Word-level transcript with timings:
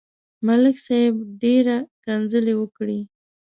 ملک 0.47 0.77
صاحب 0.85 1.15
ډېره 1.41 1.77
کنځلې 2.03 2.53
وکړې. 2.57 2.99